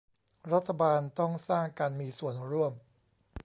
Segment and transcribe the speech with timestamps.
[0.53, 2.73] รัฐบาลต้องสร้างการมีส่วนร่วม